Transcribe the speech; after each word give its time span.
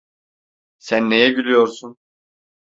Sen 0.79 1.09
neye 1.09 1.29
gülüyorsun? 1.33 1.97